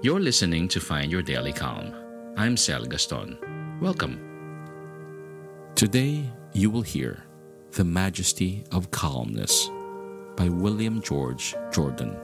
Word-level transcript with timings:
You're 0.00 0.20
listening 0.20 0.68
to 0.68 0.80
Find 0.80 1.10
Your 1.10 1.22
Daily 1.22 1.52
Calm. 1.52 1.92
I'm 2.36 2.56
Sel 2.56 2.84
Gaston. 2.84 3.36
Welcome. 3.80 4.20
Today, 5.74 6.30
you 6.52 6.70
will 6.70 6.82
hear 6.82 7.24
The 7.72 7.82
Majesty 7.82 8.62
of 8.70 8.92
Calmness 8.92 9.68
by 10.36 10.50
William 10.50 11.02
George 11.02 11.56
Jordan. 11.72 12.16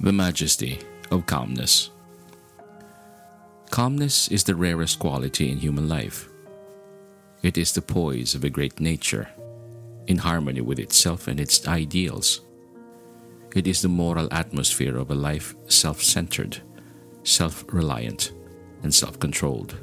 The 0.00 0.12
Majesty 0.12 0.80
of 1.12 1.26
Calmness. 1.26 1.90
Calmness 3.70 4.26
is 4.26 4.42
the 4.42 4.56
rarest 4.56 4.98
quality 4.98 5.52
in 5.52 5.58
human 5.58 5.88
life. 5.88 6.28
It 7.44 7.56
is 7.56 7.70
the 7.70 7.82
poise 7.82 8.34
of 8.34 8.42
a 8.42 8.50
great 8.50 8.80
nature, 8.80 9.28
in 10.08 10.16
harmony 10.16 10.62
with 10.62 10.78
itself 10.80 11.28
and 11.28 11.38
its 11.38 11.68
ideals. 11.68 12.40
It 13.54 13.66
is 13.66 13.82
the 13.82 13.88
moral 13.88 14.32
atmosphere 14.32 14.96
of 14.96 15.10
a 15.10 15.14
life 15.14 15.54
self 15.68 16.02
centered, 16.02 16.58
self 17.22 17.64
reliant, 17.72 18.32
and 18.82 18.92
self 18.92 19.20
controlled. 19.20 19.76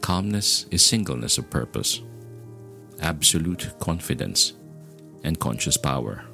Calmness 0.00 0.66
is 0.70 0.84
singleness 0.84 1.38
of 1.38 1.50
purpose, 1.50 2.00
absolute 3.00 3.72
confidence, 3.78 4.54
and 5.22 5.38
conscious 5.38 5.76
power, 5.76 6.24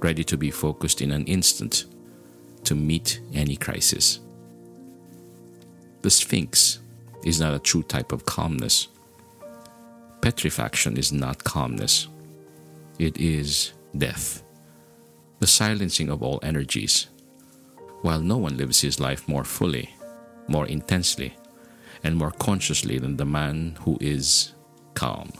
ready 0.00 0.24
to 0.24 0.36
be 0.36 0.50
focused 0.50 1.00
in 1.02 1.12
an 1.12 1.24
instant 1.26 1.84
to 2.64 2.74
meet 2.74 3.20
any 3.32 3.56
crisis. 3.56 4.20
The 6.02 6.10
Sphinx 6.10 6.80
is 7.24 7.40
not 7.40 7.54
a 7.54 7.58
true 7.58 7.82
type 7.82 8.12
of 8.12 8.24
calmness. 8.24 8.88
Petrifaction 10.26 10.96
is 10.96 11.12
not 11.12 11.44
calmness, 11.44 12.08
it 12.98 13.16
is 13.16 13.74
death, 13.96 14.42
the 15.38 15.46
silencing 15.46 16.08
of 16.08 16.20
all 16.20 16.40
energies, 16.42 17.06
while 18.02 18.20
no 18.20 18.36
one 18.36 18.56
lives 18.56 18.80
his 18.80 18.98
life 18.98 19.28
more 19.28 19.44
fully, 19.44 19.94
more 20.48 20.66
intensely, 20.66 21.32
and 22.02 22.16
more 22.16 22.32
consciously 22.32 22.98
than 22.98 23.16
the 23.16 23.24
man 23.24 23.78
who 23.82 23.96
is 24.00 24.52
calm. 24.94 25.30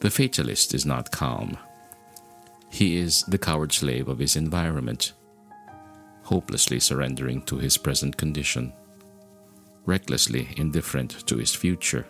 The 0.00 0.08
fatalist 0.08 0.72
is 0.72 0.86
not 0.86 1.10
calm. 1.10 1.58
He 2.70 2.96
is 2.96 3.22
the 3.24 3.36
coward 3.36 3.74
slave 3.74 4.08
of 4.08 4.18
his 4.18 4.34
environment, 4.34 5.12
hopelessly 6.22 6.80
surrendering 6.80 7.42
to 7.42 7.58
his 7.58 7.76
present 7.76 8.16
condition, 8.16 8.72
recklessly 9.84 10.48
indifferent 10.56 11.26
to 11.26 11.36
his 11.36 11.54
future. 11.54 12.06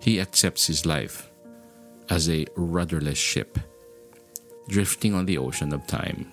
He 0.00 0.20
accepts 0.20 0.66
his 0.66 0.86
life 0.86 1.30
as 2.08 2.28
a 2.28 2.46
rudderless 2.56 3.18
ship, 3.18 3.58
drifting 4.68 5.14
on 5.14 5.26
the 5.26 5.38
ocean 5.38 5.72
of 5.72 5.86
time. 5.86 6.26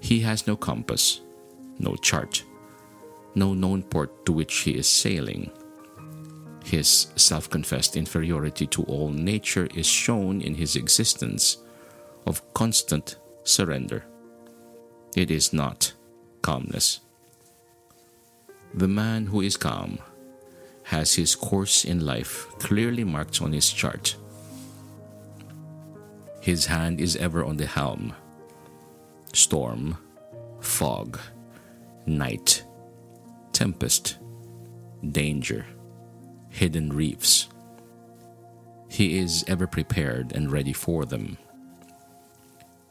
He 0.00 0.20
has 0.20 0.46
no 0.46 0.56
compass, 0.56 1.20
no 1.78 1.96
chart, 1.96 2.44
no 3.34 3.54
known 3.54 3.82
port 3.82 4.26
to 4.26 4.32
which 4.32 4.54
he 4.58 4.72
is 4.72 4.86
sailing. 4.86 5.50
His 6.64 7.08
self 7.16 7.48
confessed 7.48 7.96
inferiority 7.96 8.66
to 8.68 8.82
all 8.84 9.08
nature 9.10 9.68
is 9.74 9.86
shown 9.86 10.40
in 10.40 10.54
his 10.54 10.76
existence 10.76 11.56
of 12.26 12.42
constant 12.54 13.16
surrender. 13.44 14.04
It 15.16 15.30
is 15.30 15.52
not 15.52 15.92
calmness. 16.42 17.00
The 18.74 18.88
man 18.88 19.26
who 19.26 19.40
is 19.40 19.56
calm 19.56 19.98
has 20.92 21.14
his 21.14 21.34
course 21.34 21.86
in 21.86 22.04
life 22.04 22.46
clearly 22.58 23.02
marked 23.02 23.40
on 23.40 23.50
his 23.50 23.72
chart. 23.72 24.14
His 26.42 26.66
hand 26.66 27.00
is 27.00 27.16
ever 27.16 27.42
on 27.42 27.56
the 27.56 27.64
helm. 27.64 28.12
Storm, 29.32 29.96
fog, 30.60 31.18
night, 32.04 32.62
tempest, 33.54 34.18
danger, 35.12 35.64
hidden 36.50 36.92
reefs. 36.92 37.48
He 38.90 39.16
is 39.18 39.44
ever 39.48 39.66
prepared 39.66 40.36
and 40.36 40.52
ready 40.52 40.74
for 40.74 41.06
them. 41.06 41.38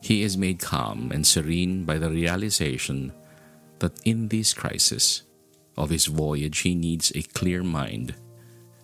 He 0.02 0.24
is 0.24 0.36
made 0.36 0.58
calm 0.58 1.12
and 1.14 1.28
serene 1.28 1.86
by 1.86 2.00
the 2.00 2.10
realization 2.10 3.14
that 3.78 3.94
in 4.04 4.30
these 4.30 4.56
crisis 4.56 5.22
of 5.78 5.90
his 5.90 6.06
voyage 6.06 6.60
he 6.60 6.76
needs 6.76 7.12
a 7.16 7.22
clear 7.22 7.64
mind 7.64 8.16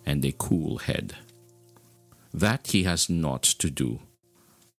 and 0.06 0.24
a 0.24 0.32
cool 0.32 0.78
head. 0.78 1.16
That 2.32 2.68
he 2.68 2.84
has 2.84 3.08
not 3.08 3.42
to 3.42 3.70
do, 3.70 4.00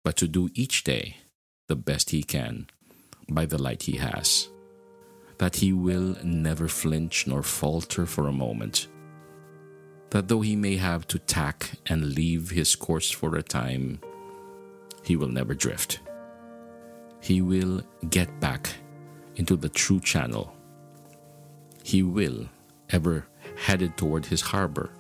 but 0.05 0.17
to 0.17 0.29
do 0.29 0.49
each 0.55 0.85
day 0.85 1.19
the 1.67 1.77
best 1.77 2.11
he 2.11 2.23
can 2.23 2.67
by 3.29 3.47
the 3.47 3.61
light 3.61 3.85
he 3.85 3.97
has. 3.97 4.49
That 5.39 5.57
he 5.57 5.73
will 5.73 6.17
never 6.25 6.69
flinch 6.69 7.27
nor 7.27 7.43
falter 7.43 8.07
for 8.07 8.27
a 8.27 8.33
moment. 8.33 8.89
That 10.11 10.29
though 10.29 10.41
he 10.41 10.57
may 10.57 10.77
have 10.77 11.07
to 11.09 11.19
tack 11.19 11.73
and 11.87 12.15
leave 12.15 12.51
his 12.51 12.75
course 12.75 13.11
for 13.11 13.37
a 13.37 13.43
time, 13.43 14.01
he 15.05 15.17
will 15.17 15.29
never 15.29 15.55
drift 15.55 16.01
he 17.21 17.43
will 17.43 17.83
get 18.11 18.41
back 18.41 18.69
into 19.37 19.57
the 19.57 19.69
true 19.69 20.01
channel. 20.01 20.55
He 21.89 22.03
will 22.03 22.51
ever 22.91 23.25
headed 23.57 23.97
toward 23.97 24.27
his 24.27 24.43
harbor. 24.43 24.91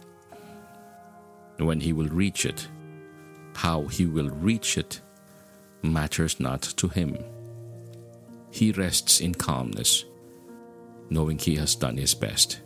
When 1.58 1.80
he 1.80 1.92
will 1.92 2.08
reach 2.08 2.46
it, 2.46 2.66
how 3.54 3.82
he 3.88 4.06
will 4.06 4.30
reach 4.30 4.78
it 4.78 5.02
matters 5.82 6.40
not 6.40 6.62
to 6.62 6.88
him. 6.88 7.18
He 8.50 8.72
rests 8.72 9.20
in 9.20 9.34
calmness, 9.34 10.06
knowing 11.10 11.38
he 11.38 11.56
has 11.56 11.74
done 11.74 11.98
his 11.98 12.14
best. 12.14 12.60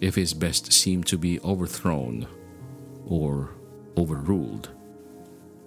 If 0.00 0.14
his 0.14 0.32
best 0.32 0.72
seem 0.72 1.04
to 1.04 1.18
be 1.18 1.38
overthrown 1.40 2.26
or 3.04 3.50
overruled, 3.98 4.70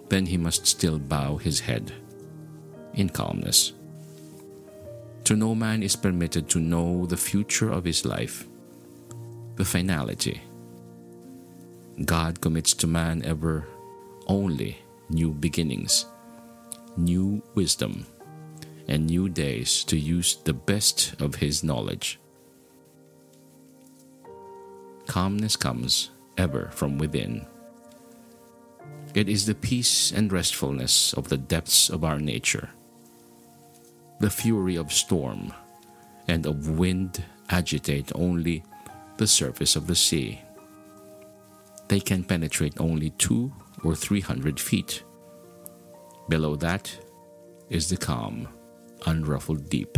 then 0.08 0.26
he 0.26 0.36
must 0.36 0.66
still 0.66 0.98
bow 0.98 1.36
his 1.36 1.60
head 1.60 1.92
in 2.94 3.08
calmness. 3.08 3.72
To 5.30 5.36
no 5.36 5.54
man 5.54 5.84
is 5.84 5.94
permitted 5.94 6.48
to 6.50 6.58
know 6.58 7.06
the 7.06 7.16
future 7.16 7.70
of 7.70 7.84
his 7.84 8.04
life, 8.04 8.48
the 9.54 9.64
finality. 9.64 10.42
God 12.04 12.40
commits 12.40 12.74
to 12.74 12.88
man 12.88 13.22
ever 13.24 13.64
only 14.26 14.78
new 15.08 15.30
beginnings, 15.30 16.06
new 16.96 17.44
wisdom 17.54 18.06
and 18.88 19.06
new 19.06 19.28
days 19.28 19.84
to 19.84 19.96
use 19.96 20.34
the 20.42 20.52
best 20.52 21.14
of 21.22 21.36
His 21.36 21.62
knowledge. 21.62 22.18
Calmness 25.06 25.54
comes 25.54 26.10
ever 26.38 26.70
from 26.72 26.98
within. 26.98 27.46
It 29.14 29.28
is 29.28 29.46
the 29.46 29.54
peace 29.54 30.10
and 30.10 30.32
restfulness 30.32 31.14
of 31.14 31.28
the 31.28 31.38
depths 31.38 31.88
of 31.88 32.02
our 32.02 32.18
nature. 32.18 32.70
The 34.20 34.30
fury 34.30 34.76
of 34.76 34.92
storm 34.92 35.52
and 36.28 36.44
of 36.44 36.78
wind 36.78 37.24
agitate 37.48 38.12
only 38.14 38.62
the 39.16 39.26
surface 39.26 39.76
of 39.76 39.86
the 39.86 39.94
sea. 39.94 40.40
They 41.88 42.00
can 42.00 42.24
penetrate 42.24 42.78
only 42.78 43.10
two 43.10 43.52
or 43.82 43.94
three 43.94 44.20
hundred 44.20 44.60
feet. 44.60 45.02
Below 46.28 46.56
that 46.56 46.94
is 47.70 47.88
the 47.88 47.96
calm 47.96 48.46
unruffled 49.06 49.70
deep. 49.70 49.96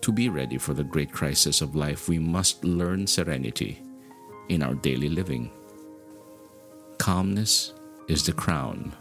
To 0.00 0.10
be 0.10 0.30
ready 0.30 0.56
for 0.56 0.72
the 0.72 0.82
great 0.82 1.12
crisis 1.12 1.60
of 1.60 1.76
life, 1.76 2.08
we 2.08 2.18
must 2.18 2.64
learn 2.64 3.06
serenity 3.06 3.82
in 4.48 4.62
our 4.62 4.74
daily 4.74 5.10
living. 5.10 5.50
Calmness 6.96 7.74
is 8.08 8.24
the 8.24 8.32
crown 8.32 8.96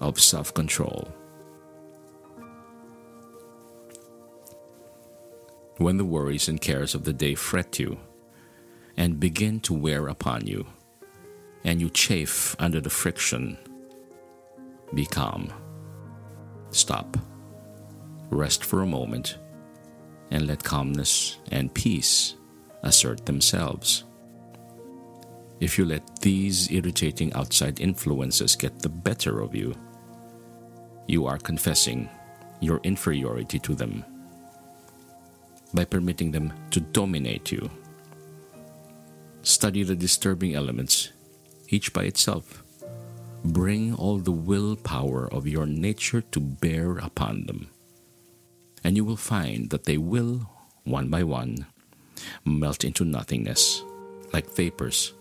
of 0.00 0.18
self 0.18 0.54
control. 0.54 1.12
When 5.82 5.96
the 5.96 6.04
worries 6.04 6.46
and 6.46 6.60
cares 6.60 6.94
of 6.94 7.02
the 7.02 7.12
day 7.12 7.34
fret 7.34 7.80
you 7.80 7.98
and 8.96 9.18
begin 9.18 9.58
to 9.62 9.74
wear 9.74 10.06
upon 10.06 10.46
you, 10.46 10.64
and 11.64 11.80
you 11.80 11.90
chafe 11.90 12.54
under 12.60 12.80
the 12.80 12.88
friction, 12.88 13.58
be 14.94 15.04
calm. 15.04 15.52
Stop 16.70 17.16
rest 18.30 18.64
for 18.64 18.82
a 18.82 18.86
moment, 18.86 19.38
and 20.30 20.46
let 20.46 20.62
calmness 20.62 21.38
and 21.50 21.74
peace 21.74 22.36
assert 22.84 23.26
themselves. 23.26 24.04
If 25.58 25.78
you 25.78 25.84
let 25.84 26.20
these 26.20 26.70
irritating 26.70 27.32
outside 27.32 27.80
influences 27.80 28.54
get 28.54 28.78
the 28.78 28.88
better 28.88 29.40
of 29.40 29.56
you, 29.56 29.74
you 31.08 31.26
are 31.26 31.38
confessing 31.38 32.08
your 32.60 32.78
inferiority 32.84 33.58
to 33.58 33.74
them 33.74 34.04
by 35.74 35.84
permitting 35.84 36.30
them 36.30 36.52
to 36.70 36.80
dominate 36.80 37.50
you. 37.50 37.70
Study 39.42 39.82
the 39.82 39.96
disturbing 39.96 40.54
elements, 40.54 41.10
each 41.68 41.92
by 41.92 42.04
itself. 42.04 42.62
Bring 43.44 43.94
all 43.94 44.18
the 44.18 44.30
willpower 44.30 45.32
of 45.32 45.48
your 45.48 45.66
nature 45.66 46.20
to 46.20 46.40
bear 46.40 46.98
upon 46.98 47.46
them 47.46 47.68
and 48.84 48.96
you 48.96 49.04
will 49.04 49.16
find 49.16 49.70
that 49.70 49.84
they 49.84 49.96
will, 49.96 50.48
one 50.84 51.08
by 51.08 51.22
one, 51.22 51.66
melt 52.44 52.84
into 52.84 53.04
nothingness, 53.04 53.84
like 54.32 54.54
vapors 54.54 55.14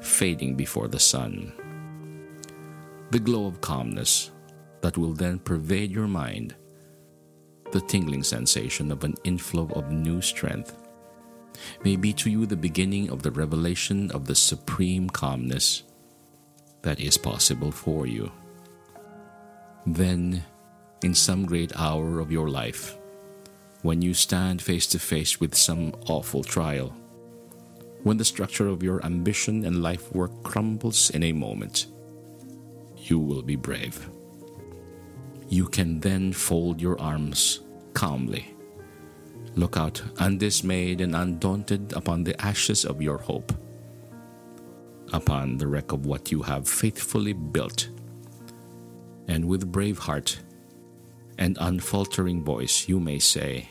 fading 0.00 0.56
before 0.56 0.88
the 0.88 0.98
sun. 0.98 1.52
The 3.10 3.20
glow 3.20 3.46
of 3.46 3.60
calmness 3.60 4.30
that 4.80 4.98
will 4.98 5.12
then 5.12 5.38
pervade 5.38 5.92
your 5.92 6.08
mind, 6.08 6.56
the 7.72 7.80
tingling 7.80 8.22
sensation 8.22 8.92
of 8.92 9.02
an 9.04 9.14
inflow 9.24 9.68
of 9.74 9.90
new 9.90 10.20
strength, 10.20 10.76
may 11.84 11.96
be 11.96 12.12
to 12.12 12.30
you 12.30 12.46
the 12.46 12.56
beginning 12.56 13.10
of 13.10 13.22
the 13.22 13.30
revelation 13.30 14.10
of 14.12 14.26
the 14.26 14.34
supreme 14.34 15.08
calmness 15.08 15.82
that 16.82 17.00
is 17.00 17.16
possible 17.16 17.70
for 17.70 18.06
you. 18.06 18.30
Then 19.86 20.44
in 21.02 21.14
some 21.14 21.46
great 21.46 21.74
hour 21.76 22.20
of 22.20 22.30
your 22.30 22.48
life, 22.48 22.96
when 23.82 24.02
you 24.02 24.14
stand 24.14 24.62
face 24.62 24.86
to 24.88 24.98
face 24.98 25.40
with 25.40 25.54
some 25.54 25.92
awful 26.06 26.44
trial, 26.44 26.94
when 28.04 28.16
the 28.16 28.24
structure 28.24 28.68
of 28.68 28.82
your 28.82 29.04
ambition 29.04 29.64
and 29.64 29.82
life 29.82 30.12
work 30.14 30.42
crumbles 30.42 31.10
in 31.10 31.22
a 31.22 31.32
moment, 31.32 31.86
you 32.96 33.18
will 33.18 33.42
be 33.42 33.56
brave. 33.56 34.08
You 35.48 35.66
can 35.66 36.00
then 36.00 36.32
fold 36.32 36.80
your 36.80 37.00
arms 37.00 37.60
calmly, 37.94 38.54
look 39.54 39.76
out 39.76 40.02
undismayed 40.18 41.00
and 41.00 41.14
undaunted 41.14 41.92
upon 41.92 42.24
the 42.24 42.40
ashes 42.40 42.84
of 42.84 43.02
your 43.02 43.18
hope, 43.18 43.52
upon 45.12 45.58
the 45.58 45.66
wreck 45.66 45.92
of 45.92 46.06
what 46.06 46.32
you 46.32 46.42
have 46.42 46.68
faithfully 46.68 47.32
built, 47.32 47.88
and 49.28 49.46
with 49.46 49.70
brave 49.70 49.98
heart 49.98 50.40
and 51.38 51.56
unfaltering 51.60 52.42
voice 52.44 52.88
you 52.88 53.00
may 53.00 53.18
say, 53.18 53.68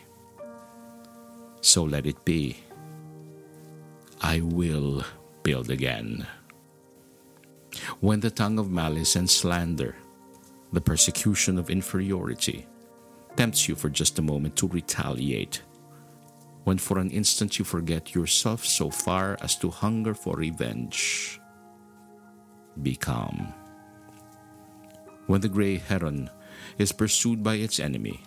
So 1.62 1.84
let 1.84 2.06
it 2.06 2.24
be. 2.26 2.58
I 4.22 4.42
will 4.42 5.04
build 5.44 5.70
again. 5.70 6.28
When 8.00 8.20
the 8.20 8.30
tongue 8.30 8.60
of 8.60 8.70
malice 8.70 9.16
and 9.16 9.30
slander, 9.30 9.96
the 10.72 10.82
persecution 10.82 11.58
of 11.58 11.70
inferiority, 11.70 12.68
tempts 13.36 13.68
you 13.68 13.76
for 13.76 13.90
just 13.90 14.20
a 14.20 14.22
moment 14.22 14.56
to 14.58 14.68
retaliate, 14.68 15.62
when 16.64 16.78
for 16.78 17.00
an 17.00 17.10
instant 17.10 17.58
you 17.58 17.66
forget 17.66 18.14
yourself 18.14 18.66
so 18.66 18.90
far 18.90 19.38
as 19.42 19.56
to 19.58 19.70
hunger 19.70 20.14
for 20.14 20.36
revenge, 20.36 21.40
be 22.82 22.96
calm. 22.96 23.54
When 25.28 25.42
the 25.42 25.50
gray 25.50 25.78
heron 25.78 26.30
is 26.78 26.92
pursued 26.92 27.44
by 27.44 27.56
its 27.56 27.80
enemy, 27.80 28.22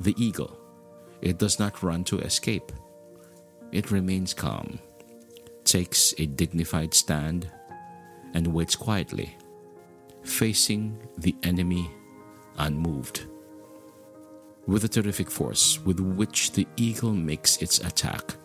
the 0.00 0.14
eagle. 0.22 0.58
It 1.20 1.38
does 1.38 1.58
not 1.58 1.82
run 1.82 2.04
to 2.04 2.18
escape. 2.18 2.72
It 3.72 3.90
remains 3.90 4.34
calm, 4.34 4.78
takes 5.64 6.14
a 6.18 6.26
dignified 6.26 6.92
stand, 6.94 7.50
and 8.34 8.48
waits 8.48 8.76
quietly, 8.76 9.36
facing 10.22 10.98
the 11.16 11.34
enemy 11.42 11.90
unmoved. 12.58 13.26
With 14.66 14.82
the 14.82 14.88
terrific 14.88 15.30
force 15.30 15.80
with 15.84 16.00
which 16.00 16.52
the 16.52 16.66
eagle 16.76 17.12
makes 17.12 17.58
its 17.58 17.78
attack, 17.80 18.36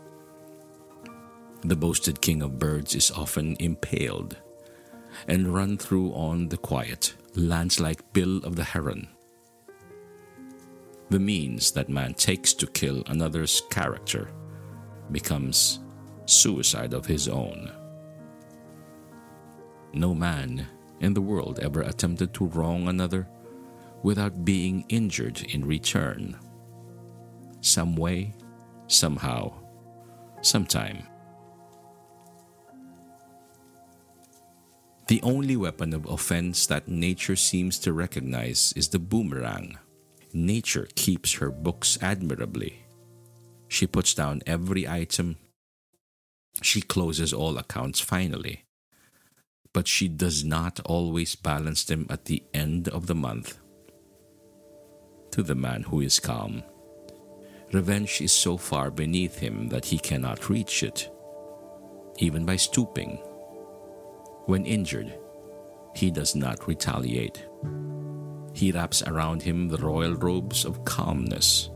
the 1.61 1.75
boasted 1.75 2.21
king 2.21 2.41
of 2.41 2.59
birds 2.59 2.95
is 2.95 3.11
often 3.11 3.55
impaled 3.59 4.37
and 5.27 5.53
run 5.53 5.77
through 5.77 6.11
on 6.13 6.49
the 6.49 6.57
quiet, 6.57 7.13
lance 7.35 7.79
like 7.79 8.13
bill 8.13 8.37
of 8.37 8.55
the 8.55 8.63
heron 8.63 9.07
the 11.09 11.19
means 11.19 11.71
that 11.71 11.89
man 11.89 12.13
takes 12.13 12.53
to 12.53 12.67
kill 12.67 13.03
another's 13.07 13.61
character 13.71 14.29
becomes 15.11 15.79
suicide 16.25 16.93
of 16.93 17.05
his 17.05 17.27
own. 17.27 17.71
No 19.93 20.13
man 20.13 20.67
in 20.99 21.15
the 21.15 21.21
world 21.21 21.59
ever 21.59 21.81
attempted 21.81 22.33
to 22.35 22.45
wrong 22.45 22.87
another 22.87 23.27
without 24.03 24.45
being 24.45 24.85
injured 24.89 25.41
in 25.53 25.65
return. 25.65 26.37
Some 27.61 27.95
way, 27.95 28.33
somehow, 28.87 29.53
sometime. 30.41 31.03
The 35.07 35.21
only 35.23 35.55
weapon 35.55 35.93
of 35.93 36.05
offense 36.05 36.67
that 36.67 36.87
nature 36.87 37.35
seems 37.35 37.79
to 37.79 37.93
recognize 37.93 38.73
is 38.75 38.89
the 38.89 38.99
boomerang 38.99 39.77
Nature 40.33 40.87
keeps 40.93 41.33
her 41.33 41.49
books 41.49 41.97
admirably. 42.01 42.85
She 43.67 43.87
puts 43.87 44.13
down 44.13 44.41
every 44.45 44.87
item. 44.87 45.37
She 46.61 46.81
closes 46.81 47.33
all 47.33 47.57
accounts 47.57 47.99
finally. 47.99 48.65
But 49.73 49.87
she 49.87 50.07
does 50.07 50.43
not 50.43 50.79
always 50.85 51.35
balance 51.35 51.83
them 51.83 52.05
at 52.11 52.25
the 52.25 52.43
end 52.53 52.89
of 52.89 53.07
the 53.07 53.15
month. 53.15 53.57
To 55.31 55.43
the 55.43 55.55
man 55.55 55.83
who 55.83 56.01
is 56.01 56.19
calm, 56.19 56.63
revenge 57.71 58.19
is 58.19 58.31
so 58.31 58.57
far 58.57 58.89
beneath 58.91 59.37
him 59.37 59.69
that 59.69 59.85
he 59.85 59.97
cannot 59.97 60.49
reach 60.49 60.83
it, 60.83 61.09
even 62.17 62.45
by 62.45 62.55
stooping. 62.55 63.17
When 64.45 64.65
injured, 64.65 65.13
he 65.95 66.09
does 66.11 66.35
not 66.35 66.67
retaliate. 66.67 67.45
He 68.53 68.71
wraps 68.71 69.03
around 69.03 69.43
him 69.43 69.67
the 69.67 69.77
royal 69.77 70.15
robes 70.15 70.65
of 70.65 70.83
calmness, 70.83 71.69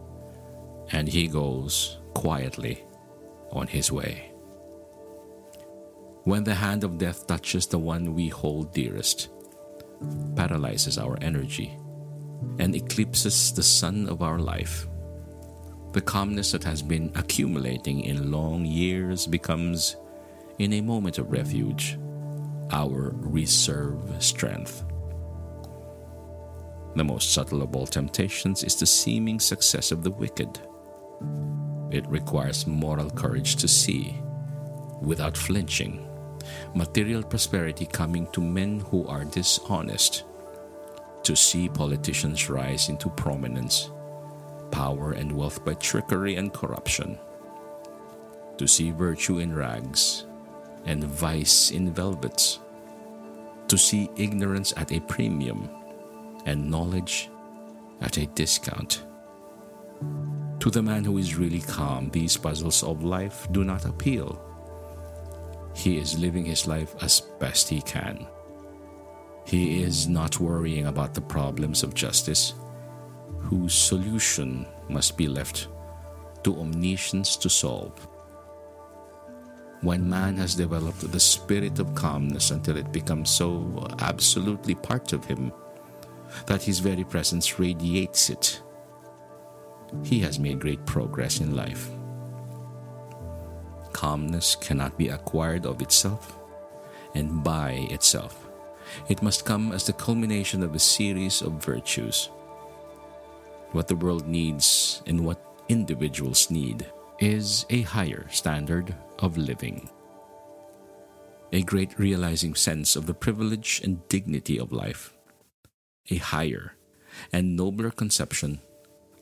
and 0.91 1.07
he 1.07 1.27
goes 1.27 2.00
quietly 2.15 2.83
on 3.51 3.67
his 3.67 3.91
way. 3.91 4.31
When 6.24 6.43
the 6.43 6.55
hand 6.55 6.83
of 6.83 6.98
death 6.98 7.27
touches 7.27 7.67
the 7.67 7.79
one 7.79 8.15
we 8.15 8.29
hold 8.29 8.74
dearest, 8.74 9.29
paralyzes 10.36 10.98
our 10.98 11.17
energy, 11.22 11.77
and 12.59 12.75
eclipses 12.75 13.51
the 13.53 13.63
sun 13.63 14.07
of 14.09 14.21
our 14.21 14.39
life, 14.39 14.88
the 15.93 16.01
calmness 16.01 16.51
that 16.51 16.63
has 16.63 16.81
been 16.81 17.12
accumulating 17.15 18.01
in 18.01 18.31
long 18.31 18.65
years 18.65 19.27
becomes, 19.27 19.95
in 20.59 20.73
a 20.73 20.81
moment 20.81 21.17
of 21.19 21.31
refuge, 21.31 21.97
our 22.71 23.13
reserve 23.17 24.00
strength. 24.19 24.83
The 26.95 27.03
most 27.03 27.33
subtle 27.33 27.62
of 27.62 27.75
all 27.75 27.88
temptations 27.88 28.63
is 28.63 28.75
the 28.75 28.85
seeming 28.85 29.39
success 29.39 29.91
of 29.91 30.03
the 30.03 30.12
wicked. 30.12 30.59
It 31.91 32.07
requires 32.07 32.67
moral 32.67 33.09
courage 33.09 33.55
to 33.57 33.67
see, 33.67 34.15
without 35.01 35.38
flinching, 35.38 36.07
material 36.75 37.23
prosperity 37.23 37.85
coming 37.85 38.27
to 38.31 38.41
men 38.41 38.79
who 38.79 39.07
are 39.07 39.25
dishonest, 39.25 40.23
to 41.23 41.35
see 41.35 41.69
politicians 41.69 42.49
rise 42.49 42.89
into 42.89 43.09
prominence, 43.09 43.89
power, 44.71 45.13
and 45.13 45.31
wealth 45.31 45.63
by 45.63 45.73
trickery 45.75 46.35
and 46.35 46.53
corruption, 46.53 47.17
to 48.57 48.67
see 48.67 48.91
virtue 48.91 49.39
in 49.39 49.55
rags 49.55 50.25
and 50.85 51.03
vice 51.03 51.71
in 51.71 51.93
velvets, 51.93 52.59
to 53.67 53.77
see 53.77 54.09
ignorance 54.17 54.73
at 54.75 54.91
a 54.91 54.99
premium 55.01 55.69
and 56.45 56.69
knowledge 56.69 57.29
at 58.01 58.17
a 58.17 58.25
discount. 58.27 59.03
To 60.59 60.69
the 60.69 60.81
man 60.81 61.03
who 61.03 61.17
is 61.17 61.35
really 61.35 61.61
calm, 61.61 62.09
these 62.09 62.37
puzzles 62.37 62.83
of 62.83 63.03
life 63.03 63.47
do 63.51 63.63
not 63.63 63.85
appeal. 63.85 64.39
He 65.75 65.97
is 65.97 66.19
living 66.19 66.45
his 66.45 66.67
life 66.67 66.95
as 67.01 67.21
best 67.39 67.69
he 67.69 67.81
can. 67.81 68.27
He 69.45 69.83
is 69.83 70.07
not 70.07 70.39
worrying 70.39 70.88
about 70.88 71.13
the 71.13 71.21
problems 71.21 71.83
of 71.83 71.93
justice, 71.93 72.53
whose 73.39 73.73
solution 73.73 74.65
must 74.89 75.17
be 75.17 75.27
left 75.27 75.67
to 76.43 76.59
omniscience 76.59 77.35
to 77.38 77.50
solve. 77.50 78.07
When 79.81 80.09
man 80.09 80.38
has 80.38 80.55
developed 80.55 81.12
the 81.12 81.19
spirit 81.19 81.77
of 81.79 81.93
calmness 81.93 82.51
until 82.51 82.77
it 82.77 82.93
becomes 82.93 83.29
so 83.29 83.85
absolutely 84.00 84.75
part 84.75 85.12
of 85.12 85.25
him 85.25 85.51
that 86.45 86.63
his 86.63 86.79
very 86.79 87.03
presence 87.03 87.59
radiates 87.59 88.29
it, 88.29 88.62
he 90.03 90.19
has 90.19 90.39
made 90.39 90.62
great 90.62 90.85
progress 90.85 91.41
in 91.41 91.55
life. 91.55 91.89
Calmness 93.91 94.55
cannot 94.55 94.97
be 94.97 95.09
acquired 95.09 95.65
of 95.65 95.81
itself 95.81 96.39
and 97.13 97.43
by 97.43 97.88
itself. 97.91 98.42
It 99.09 99.21
must 99.21 99.45
come 99.45 99.71
as 99.71 99.85
the 99.85 99.93
culmination 99.93 100.63
of 100.63 100.75
a 100.75 100.79
series 100.79 101.41
of 101.41 101.63
virtues. 101.63 102.29
What 103.71 103.88
the 103.88 103.95
world 103.95 104.27
needs 104.27 105.01
and 105.07 105.25
what 105.25 105.41
individuals 105.69 106.51
need 106.51 106.85
is 107.19 107.65
a 107.69 107.81
higher 107.81 108.27
standard 108.29 108.93
of 109.19 109.38
living. 109.38 109.89
A 111.51 111.63
great 111.63 111.97
realizing 112.00 112.55
sense 112.55 112.95
of 112.95 113.05
the 113.05 113.13
privilege 113.13 113.81
and 113.83 114.07
dignity 114.09 114.59
of 114.59 114.71
life. 114.71 115.13
A 116.09 116.17
higher 116.17 116.75
and 117.31 117.55
nobler 117.55 117.91
conception 117.91 118.59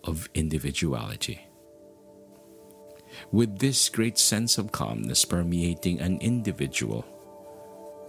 of 0.04 0.30
individuality. 0.34 1.48
With 3.32 3.60
this 3.60 3.90
great 3.90 4.18
sense 4.18 4.58
of 4.58 4.72
calmness 4.72 5.26
permeating 5.26 6.00
an 6.00 6.18
individual, 6.22 7.06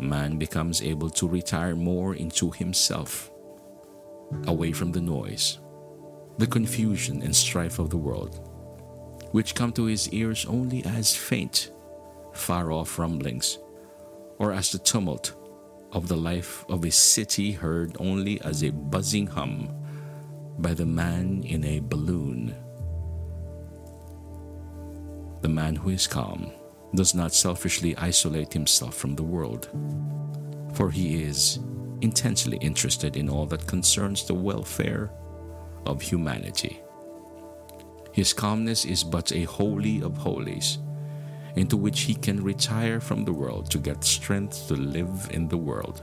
man 0.02 0.38
becomes 0.38 0.82
able 0.82 1.09
to 1.11 1.28
retire 1.28 1.76
more 1.76 2.14
into 2.14 2.50
himself, 2.50 3.30
away 4.47 4.73
from 4.73 4.92
the 4.92 5.00
noise, 5.00 5.59
the 6.38 6.47
confusion 6.47 7.23
and 7.23 7.35
strife 7.35 7.78
of 7.78 7.90
the 7.90 7.97
world, 7.97 8.40
which 9.30 9.54
come 9.54 9.73
to 9.73 9.85
his 9.85 10.09
ears 10.11 10.44
only 10.47 10.85
as 10.85 11.16
faint, 11.16 11.71
far 12.32 12.73
off 12.73 12.99
rumblings, 12.99 13.59
or 14.38 14.52
as 14.52 14.73
the 14.73 14.78
tumult 14.78 15.35
of 15.92 16.09
the 16.09 16.16
life 16.16 16.64
of 16.68 16.85
a 16.85 16.90
city 16.90 17.52
heard 17.52 17.97
only 18.00 18.40
as 18.42 18.62
a 18.62 18.71
buzzing 18.71 19.26
hum 19.26 19.68
by 20.59 20.75
the 20.75 20.87
man 20.87 21.42
in 21.44 21.64
a 21.64 21.80
balloon. 21.80 22.54
The 25.42 25.49
man 25.49 25.76
who 25.76 25.90
is 25.90 26.06
calm 26.06 26.52
does 26.94 27.14
not 27.14 27.32
selfishly 27.32 27.96
isolate 27.96 28.52
himself 28.52 28.94
from 28.94 29.16
the 29.16 29.22
world, 29.22 29.68
for 30.75 30.90
he 30.90 31.22
is 31.22 31.58
intensely 32.02 32.58
interested 32.58 33.16
in 33.16 33.28
all 33.28 33.46
that 33.46 33.66
concerns 33.66 34.26
the 34.26 34.34
welfare 34.34 35.11
of 35.87 36.02
humanity. 36.02 36.80
His 38.12 38.32
calmness 38.32 38.84
is 38.84 39.02
but 39.02 39.32
a 39.32 39.44
holy 39.44 40.02
of 40.02 40.16
holies, 40.16 40.78
into 41.56 41.76
which 41.76 42.00
he 42.00 42.14
can 42.14 42.42
retire 42.42 43.00
from 43.00 43.25
the 43.25 43.32
world 43.32 43.70
to 43.70 43.78
get 43.78 44.04
strength 44.04 44.68
to 44.68 44.75
live 44.75 45.28
in 45.32 45.49
the 45.49 45.56
world. 45.56 46.02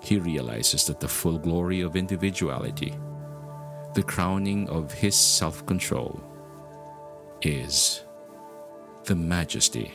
He 0.00 0.18
realizes 0.18 0.86
that 0.86 1.00
the 1.00 1.08
full 1.08 1.38
glory 1.38 1.80
of 1.80 1.96
individuality, 1.96 2.94
the 3.94 4.02
crowning 4.02 4.68
of 4.68 4.92
his 4.92 5.14
self 5.14 5.66
control, 5.66 6.22
is 7.42 8.05
the 9.06 9.14
majesty 9.14 9.92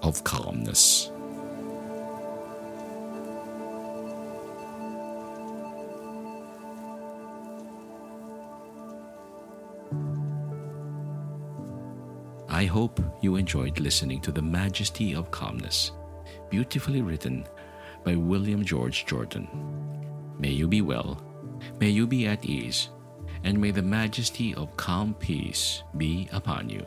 of 0.00 0.24
calmness. 0.24 1.10
I 12.48 12.64
hope 12.64 12.98
you 13.20 13.36
enjoyed 13.36 13.78
listening 13.78 14.22
to 14.22 14.32
The 14.32 14.40
Majesty 14.40 15.14
of 15.14 15.30
Calmness, 15.30 15.92
beautifully 16.48 17.02
written 17.02 17.46
by 18.04 18.16
William 18.16 18.64
George 18.64 19.04
Jordan. 19.04 19.46
May 20.38 20.50
you 20.50 20.66
be 20.66 20.80
well, 20.80 21.22
may 21.78 21.90
you 21.90 22.06
be 22.06 22.26
at 22.26 22.46
ease, 22.46 22.88
and 23.44 23.60
may 23.60 23.70
the 23.70 23.82
majesty 23.82 24.54
of 24.54 24.74
calm 24.78 25.12
peace 25.12 25.82
be 25.98 26.26
upon 26.32 26.70
you. 26.70 26.86